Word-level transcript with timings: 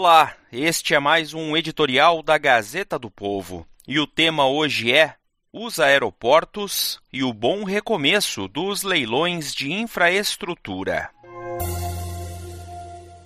Olá, 0.00 0.36
este 0.52 0.94
é 0.94 1.00
mais 1.00 1.34
um 1.34 1.56
editorial 1.56 2.22
da 2.22 2.38
Gazeta 2.38 2.96
do 2.96 3.10
Povo. 3.10 3.66
E 3.84 3.98
o 3.98 4.06
tema 4.06 4.46
hoje 4.46 4.92
é 4.92 5.16
os 5.52 5.80
aeroportos 5.80 7.00
e 7.12 7.24
o 7.24 7.32
bom 7.32 7.64
recomeço 7.64 8.46
dos 8.46 8.84
leilões 8.84 9.52
de 9.52 9.72
infraestrutura. 9.72 11.10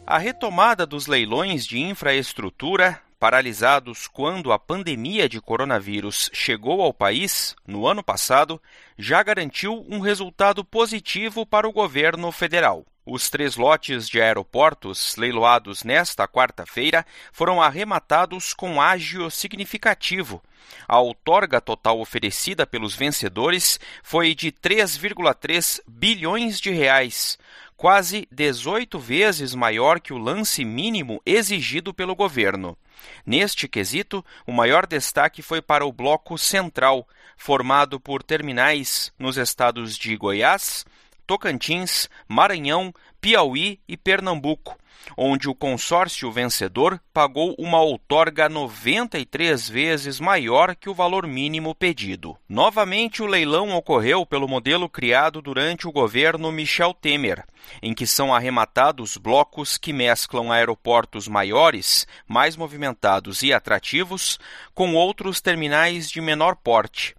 A 0.07 0.17
retomada 0.17 0.87
dos 0.87 1.07
leilões 1.07 1.67
de 1.67 1.79
infraestrutura, 1.79 2.99
paralisados 3.21 4.09
quando 4.09 4.51
a 4.51 4.59
pandemia 4.59 5.29
de 5.29 5.43
coronavírus 5.43 6.31
chegou 6.33 6.81
ao 6.81 6.95
país 6.95 7.55
no 7.67 7.87
ano 7.87 8.03
passado, 8.03 8.59
já 8.97 9.23
garantiu 9.23 9.85
um 9.91 10.01
resultado 10.01 10.65
positivo 10.65 11.45
para 11.45 11.69
o 11.69 11.73
governo 11.73 12.33
federal. 12.33 12.87
Os 13.05 13.29
três 13.29 13.57
lotes 13.57 14.09
de 14.09 14.21
aeroportos 14.21 15.17
leiloados 15.17 15.83
nesta 15.83 16.29
quarta-feira 16.29 17.05
foram 17.33 17.61
arrematados 17.61 18.55
com 18.55 18.81
ágio 18.81 19.29
significativo. 19.29 20.41
A 20.87 21.01
outorga 21.01 21.61
total 21.61 22.01
oferecida 22.01 22.65
pelos 22.65 22.95
vencedores 22.95 23.81
foi 24.05 24.37
de 24.37 24.53
3,3 24.53 25.81
bilhões 25.87 26.61
de 26.61 26.71
reais, 26.71 27.37
quase 27.77 28.29
18 28.31 28.97
vezes 29.01 29.53
maior 29.53 29.99
que 29.99 30.13
o 30.13 30.19
lance 30.19 30.65
mínimo 30.65 31.21
exigido 31.27 31.93
pelo 31.93 32.15
governo. 32.15 32.79
Neste 33.27 33.67
quesito, 33.67 34.25
o 34.47 34.53
maior 34.53 34.87
destaque 34.87 35.43
foi 35.43 35.61
para 35.61 35.85
o 35.85 35.93
Bloco 35.93 36.39
Central, 36.39 37.09
formado 37.37 37.99
por 37.99 38.23
terminais 38.23 39.13
nos 39.19 39.37
estados 39.37 39.99
de 39.99 40.17
Goiás, 40.17 40.87
Tocantins, 41.27 42.09
Maranhão, 42.29 42.93
Piauí 43.21 43.79
e 43.87 43.97
Pernambuco, 43.97 44.77
onde 45.17 45.49
o 45.49 45.55
consórcio 45.55 46.31
vencedor 46.31 47.01
pagou 47.13 47.55
uma 47.59 47.81
outorga 47.81 48.49
93 48.49 49.69
vezes 49.69 50.21
maior 50.21 50.75
que 50.75 50.89
o 50.89 50.95
valor 50.95 51.27
mínimo 51.27 51.75
pedido. 51.75 52.37
Novamente, 52.49 53.23
o 53.23 53.27
leilão 53.27 53.75
ocorreu 53.75 54.25
pelo 54.25 54.49
modelo 54.49 54.89
criado 54.89 55.41
durante 55.41 55.87
o 55.87 55.93
governo 55.93 56.51
Michel 56.53 56.95
Temer, 56.95 57.45
em 57.83 57.95
que 57.95 58.07
são 58.07 58.35
arrematados 58.35 59.17
blocos 59.17 59.77
que 59.79 59.93
mesclam 59.93 60.51
aeroportos 60.51 61.29
maiores, 61.29 62.07
mais 62.27 62.57
movimentados 62.57 63.43
e 63.43 63.53
atrativos, 63.53 64.39
com 64.75 64.95
outros 64.95 65.41
terminais 65.41 66.11
de 66.11 66.21
menor 66.21 66.57
porte 66.57 67.15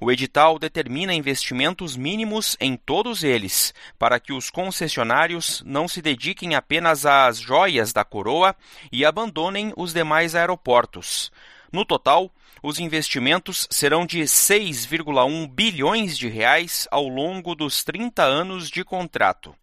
o 0.00 0.10
edital 0.10 0.58
determina 0.58 1.14
investimentos 1.14 1.96
mínimos 1.96 2.56
em 2.60 2.76
todos 2.76 3.24
eles, 3.24 3.74
para 3.98 4.20
que 4.20 4.32
os 4.32 4.50
concessionários 4.50 5.62
não 5.66 5.88
se 5.88 6.00
dediquem 6.00 6.54
apenas 6.54 7.04
às 7.04 7.38
joias 7.38 7.92
da 7.92 8.04
coroa 8.04 8.54
e 8.92 9.04
abandonem 9.04 9.72
os 9.76 9.92
demais 9.92 10.34
aeroportos. 10.34 11.32
No 11.72 11.84
total, 11.84 12.30
os 12.62 12.78
investimentos 12.78 13.66
serão 13.70 14.06
de 14.06 14.20
6,1 14.20 15.48
bilhões 15.48 16.16
de 16.16 16.28
reais 16.28 16.88
ao 16.90 17.06
longo 17.08 17.54
dos 17.54 17.84
30 17.84 18.22
anos 18.22 18.70
de 18.70 18.84
contrato. 18.84 19.54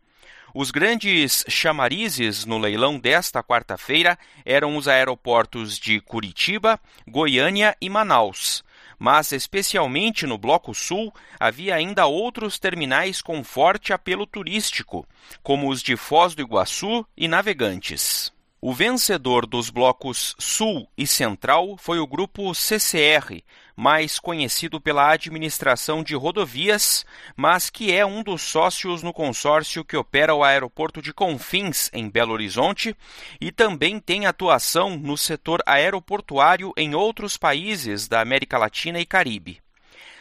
Os 0.54 0.72
grandes 0.72 1.44
chamarizes 1.50 2.46
no 2.46 2.58
leilão 2.58 2.98
desta 2.98 3.44
quarta-feira 3.44 4.18
eram 4.46 4.78
os 4.78 4.88
aeroportos 4.88 5.78
de 5.78 6.00
Curitiba, 6.00 6.80
Goiânia 7.06 7.76
e 7.82 7.90
Manaus 7.90 8.64
mas 8.98 9.32
especialmente 9.32 10.26
no 10.26 10.38
Bloco 10.38 10.74
Sul 10.74 11.14
havia 11.40 11.76
ainda 11.76 12.06
outros 12.06 12.58
terminais 12.60 13.22
com 13.22 13.44
forte 13.44 13.94
apelo 13.94 14.26
turístico, 14.26 15.06
como 15.44 15.70
os 15.70 15.82
de 15.82 15.96
Foz 15.96 16.36
do 16.36 16.42
Iguaçu 16.42 17.06
e 17.16 17.28
Navegantes. 17.28 18.34
O 18.68 18.74
vencedor 18.74 19.46
dos 19.46 19.70
blocos 19.70 20.36
Sul 20.40 20.90
e 20.98 21.06
Central 21.06 21.78
foi 21.78 22.00
o 22.00 22.08
grupo 22.08 22.52
CCR, 22.56 23.44
mais 23.76 24.20
conhecido 24.20 24.80
pela 24.80 25.12
administração 25.12 26.02
de 26.02 26.16
rodovias, 26.16 27.06
mas 27.36 27.70
que 27.70 27.92
é 27.92 28.06
um 28.06 28.24
dos 28.24 28.42
sócios 28.42 29.04
no 29.04 29.12
consórcio 29.12 29.84
que 29.84 29.98
opera 29.98 30.34
o 30.34 30.44
aeroporto 30.44 31.02
de 31.02 31.14
Confins, 31.14 31.90
em 31.92 32.10
Belo 32.10 32.34
Horizonte, 32.34 32.96
e 33.42 33.52
também 33.52 34.00
tem 34.00 34.26
atuação 34.26 34.98
no 34.98 35.18
setor 35.18 35.62
aeroportuário 35.66 36.72
em 36.78 36.96
outros 36.96 37.38
países 37.38 38.08
da 38.08 38.22
América 38.22 38.58
Latina 38.58 39.00
e 39.00 39.06
Caribe. 39.06 39.65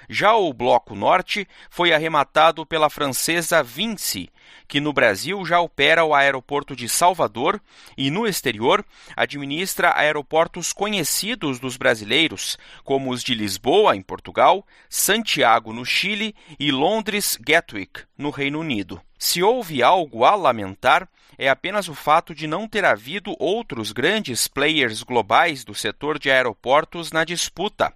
Já 0.08 0.34
o 0.34 0.52
Bloco 0.52 0.94
Norte 0.94 1.46
foi 1.70 1.92
arrematado 1.92 2.66
pela 2.66 2.90
francesa 2.90 3.62
Vinci, 3.62 4.30
que 4.66 4.80
no 4.80 4.92
Brasil 4.92 5.44
já 5.44 5.60
opera 5.60 6.04
o 6.04 6.14
aeroporto 6.14 6.74
de 6.74 6.88
Salvador 6.88 7.60
e 7.96 8.10
no 8.10 8.26
exterior 8.26 8.84
administra 9.16 9.96
aeroportos 9.96 10.72
conhecidos 10.72 11.58
dos 11.58 11.76
brasileiros, 11.76 12.58
como 12.82 13.10
os 13.10 13.22
de 13.22 13.34
Lisboa, 13.34 13.96
em 13.96 14.02
Portugal, 14.02 14.66
Santiago, 14.88 15.72
no 15.72 15.84
Chile 15.84 16.34
e 16.58 16.70
Londres 16.70 17.38
Gatwick, 17.40 18.02
no 18.16 18.30
Reino 18.30 18.60
Unido. 18.60 19.00
Se 19.18 19.42
houve 19.42 19.82
algo 19.82 20.24
a 20.24 20.34
lamentar, 20.34 21.08
é 21.38 21.48
apenas 21.48 21.88
o 21.88 21.94
fato 21.94 22.34
de 22.34 22.46
não 22.46 22.68
ter 22.68 22.84
havido 22.84 23.34
outros 23.38 23.90
grandes 23.90 24.46
players 24.46 25.02
globais 25.02 25.64
do 25.64 25.74
setor 25.74 26.18
de 26.18 26.30
aeroportos 26.30 27.10
na 27.10 27.24
disputa 27.24 27.92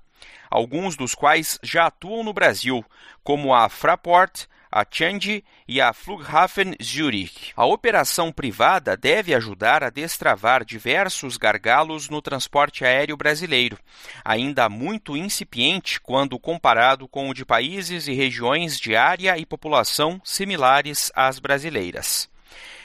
alguns 0.51 0.97
dos 0.97 1.15
quais 1.15 1.59
já 1.63 1.87
atuam 1.87 2.23
no 2.23 2.33
Brasil, 2.33 2.85
como 3.23 3.55
a 3.55 3.69
Fraport, 3.69 4.47
a 4.71 4.85
Changi 4.89 5.45
e 5.67 5.81
a 5.81 5.93
Flughafen 5.93 6.75
Zurich. 6.83 7.53
A 7.57 7.65
operação 7.65 8.31
privada 8.31 8.97
deve 8.97 9.35
ajudar 9.35 9.83
a 9.83 9.91
destravar 9.91 10.65
diversos 10.65 11.37
gargalos 11.37 12.09
no 12.09 12.21
transporte 12.21 12.85
aéreo 12.85 13.17
brasileiro, 13.17 13.79
ainda 14.25 14.69
muito 14.69 15.17
incipiente 15.17 16.01
quando 16.01 16.39
comparado 16.39 17.09
com 17.09 17.31
o 17.31 17.35
de 17.35 17.45
países 17.45 18.09
e 18.09 18.13
regiões 18.13 18.79
de 18.79 18.95
área 18.95 19.39
e 19.39 19.47
população 19.47 20.21
similares 20.23 21.11
às 21.15 21.39
brasileiras. 21.39 22.29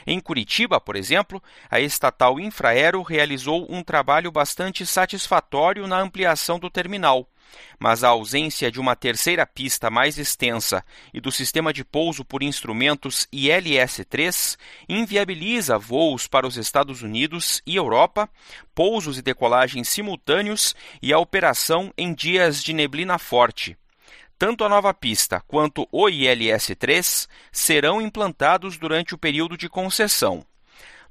Em 0.05 0.19
Curitiba, 0.19 0.79
por 0.79 0.95
exemplo, 0.95 1.41
a 1.69 1.79
estatal 1.79 2.39
Infraero 2.39 3.01
realizou 3.01 3.65
um 3.69 3.83
trabalho 3.83 4.31
bastante 4.31 4.85
satisfatório 4.85 5.87
na 5.87 5.99
ampliação 5.99 6.59
do 6.59 6.69
terminal, 6.69 7.27
mas 7.79 8.03
a 8.03 8.09
ausência 8.09 8.71
de 8.71 8.79
uma 8.79 8.95
terceira 8.95 9.45
pista 9.45 9.89
mais 9.89 10.17
extensa 10.17 10.83
e 11.13 11.21
do 11.21 11.31
sistema 11.31 11.71
de 11.71 11.83
pouso 11.83 12.25
por 12.25 12.43
instrumentos 12.43 13.27
ILS-3 13.31 14.57
inviabiliza 14.87 15.77
voos 15.77 16.27
para 16.27 16.47
os 16.47 16.57
Estados 16.57 17.01
Unidos 17.01 17.61
e 17.65 17.75
Europa, 17.75 18.29
pousos 18.73 19.17
e 19.17 19.21
decolagens 19.21 19.89
simultâneos 19.89 20.75
e 21.01 21.13
a 21.13 21.19
operação 21.19 21.93
em 21.97 22.13
dias 22.13 22.63
de 22.63 22.73
neblina 22.73 23.17
forte. 23.17 23.77
Tanto 24.38 24.63
a 24.63 24.69
nova 24.69 24.94
pista 24.94 25.41
quanto 25.47 25.88
o 25.91 26.07
ILS-3 26.09 27.27
serão 27.51 28.01
implantados 28.01 28.77
durante 28.77 29.13
o 29.13 29.17
período 29.17 29.57
de 29.57 29.69
concessão. 29.69 30.45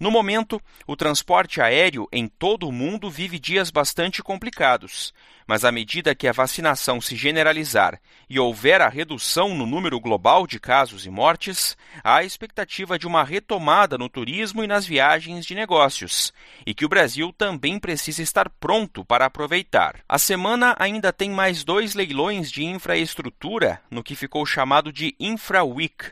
No 0.03 0.11
momento, 0.11 0.61
o 0.85 0.97
transporte 0.97 1.61
aéreo 1.61 2.09
em 2.11 2.27
todo 2.27 2.67
o 2.67 2.73
mundo 2.73 3.09
vive 3.09 3.39
dias 3.39 3.71
bastante 3.71 4.21
complicados, 4.21 5.15
mas 5.47 5.65
à 5.65 5.71
medida 5.71 6.13
que 6.13 6.27
a 6.27 6.33
vacinação 6.33 7.01
se 7.01 7.15
generalizar 7.15 8.01
e 8.29 8.37
houver 8.37 8.83
a 8.83 8.89
redução 8.89 9.55
no 9.55 9.65
número 9.65 10.01
global 10.01 10.45
de 10.45 10.59
casos 10.59 11.07
e 11.07 11.09
mortes, 11.09 11.77
há 12.03 12.17
a 12.17 12.25
expectativa 12.25 12.99
de 12.99 13.07
uma 13.07 13.23
retomada 13.23 13.97
no 13.97 14.09
turismo 14.09 14.65
e 14.65 14.67
nas 14.67 14.85
viagens 14.85 15.47
de 15.47 15.55
negócios, 15.55 16.33
e 16.67 16.75
que 16.75 16.84
o 16.84 16.89
Brasil 16.89 17.33
também 17.33 17.79
precisa 17.79 18.25
estar 18.25 18.51
pronto 18.59 19.05
para 19.05 19.27
aproveitar. 19.27 20.01
A 20.09 20.19
semana 20.19 20.75
ainda 20.81 21.13
tem 21.13 21.31
mais 21.31 21.63
dois 21.63 21.95
leilões 21.95 22.51
de 22.51 22.65
infraestrutura 22.65 23.81
no 23.89 24.03
que 24.03 24.17
ficou 24.17 24.45
chamado 24.45 24.93
de 24.93 25.15
Infra 25.21 25.63
Week. 25.63 26.07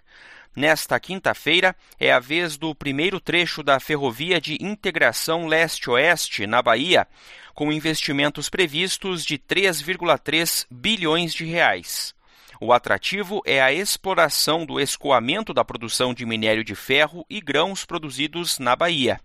Nesta 0.55 0.99
quinta-feira 0.99 1.77
é 1.99 2.13
a 2.13 2.19
vez 2.19 2.57
do 2.57 2.75
primeiro 2.75 3.21
trecho 3.21 3.63
da 3.63 3.79
Ferrovia 3.79 4.41
de 4.41 4.59
Integração 4.61 5.47
Leste-Oeste, 5.47 6.45
na 6.45 6.61
Bahia, 6.61 7.07
com 7.55 7.73
investimentos 7.73 8.51
previstos 8.51 9.25
de 9.25 9.39
3,3 9.39 10.67
bilhões 10.69 11.33
de 11.33 11.45
reais. 11.45 12.15
O 12.61 12.73
atrativo 12.73 13.41
é 13.47 13.63
a 13.63 13.73
exploração 13.73 14.67
do 14.67 14.81
escoamento 14.81 15.55
da 15.55 15.65
produção 15.65 16.13
de 16.13 16.27
minério 16.27 16.65
de 16.65 16.75
ferro 16.75 17.25
e 17.31 17.41
grãos 17.41 17.85
produzidos 17.85 18.59
na 18.59 18.75
Bahia. 18.75 19.21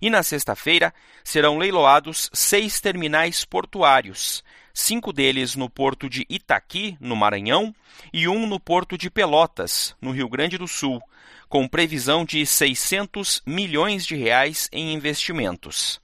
E 0.00 0.08
na 0.08 0.22
sexta-feira 0.22 0.94
serão 1.24 1.58
leiloados 1.58 2.30
seis 2.32 2.80
terminais 2.80 3.44
portuários, 3.44 4.42
cinco 4.74 5.12
deles 5.12 5.54
no 5.54 5.70
porto 5.70 6.10
de 6.10 6.26
Itaqui, 6.28 6.96
no 7.00 7.14
Maranhão, 7.14 7.72
e 8.12 8.26
um 8.26 8.44
no 8.44 8.58
porto 8.58 8.98
de 8.98 9.08
Pelotas, 9.08 9.94
no 10.02 10.10
Rio 10.10 10.28
Grande 10.28 10.58
do 10.58 10.66
Sul, 10.66 11.00
com 11.48 11.68
previsão 11.68 12.24
de 12.24 12.44
600 12.44 13.40
milhões 13.46 14.04
de 14.04 14.16
reais 14.16 14.68
em 14.72 14.92
investimentos. 14.92 16.00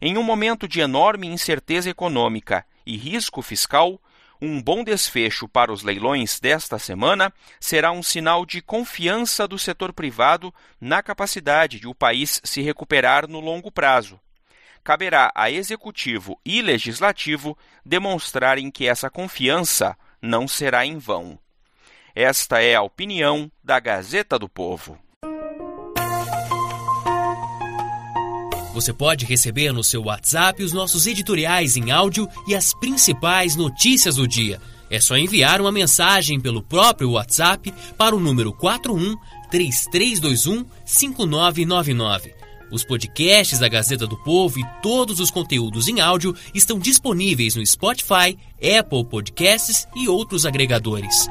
Em 0.00 0.16
um 0.16 0.22
momento 0.22 0.66
de 0.66 0.80
enorme 0.80 1.26
incerteza 1.26 1.90
econômica 1.90 2.64
e 2.86 2.96
risco 2.96 3.42
fiscal, 3.42 4.00
um 4.40 4.62
bom 4.62 4.82
desfecho 4.82 5.48
para 5.48 5.72
os 5.72 5.82
leilões 5.82 6.40
desta 6.40 6.78
semana 6.78 7.32
será 7.60 7.92
um 7.92 8.02
sinal 8.02 8.44
de 8.44 8.60
confiança 8.60 9.46
do 9.46 9.58
setor 9.58 9.92
privado 9.92 10.52
na 10.80 11.02
capacidade 11.02 11.80
de 11.80 11.86
o 11.86 11.94
país 11.94 12.40
se 12.44 12.60
recuperar 12.60 13.28
no 13.28 13.40
longo 13.40 13.70
prazo 13.70 14.20
caberá 14.86 15.32
a 15.34 15.50
executivo 15.50 16.38
e 16.44 16.62
legislativo 16.62 17.58
demonstrarem 17.84 18.70
que 18.70 18.86
essa 18.86 19.10
confiança 19.10 19.96
não 20.22 20.46
será 20.46 20.86
em 20.86 20.96
vão. 20.96 21.36
Esta 22.14 22.62
é 22.62 22.76
a 22.76 22.82
opinião 22.82 23.50
da 23.64 23.80
Gazeta 23.80 24.38
do 24.38 24.48
Povo. 24.48 24.96
Você 28.72 28.92
pode 28.92 29.24
receber 29.26 29.72
no 29.72 29.82
seu 29.82 30.04
WhatsApp 30.04 30.62
os 30.62 30.72
nossos 30.72 31.08
editoriais 31.08 31.76
em 31.76 31.90
áudio 31.90 32.28
e 32.46 32.54
as 32.54 32.72
principais 32.72 33.56
notícias 33.56 34.14
do 34.14 34.28
dia. 34.28 34.60
É 34.88 35.00
só 35.00 35.16
enviar 35.16 35.60
uma 35.60 35.72
mensagem 35.72 36.40
pelo 36.40 36.62
próprio 36.62 37.10
WhatsApp 37.10 37.74
para 37.98 38.14
o 38.14 38.20
número 38.20 38.52
41 38.52 39.16
3321 39.50 40.64
5999. 40.84 42.35
Os 42.70 42.84
podcasts 42.84 43.58
da 43.58 43.68
Gazeta 43.68 44.06
do 44.06 44.16
Povo 44.16 44.58
e 44.58 44.64
todos 44.82 45.20
os 45.20 45.30
conteúdos 45.30 45.88
em 45.88 46.00
áudio 46.00 46.34
estão 46.54 46.78
disponíveis 46.78 47.54
no 47.54 47.64
Spotify, 47.64 48.36
Apple 48.56 49.04
Podcasts 49.04 49.86
e 49.94 50.08
outros 50.08 50.44
agregadores. 50.44 51.28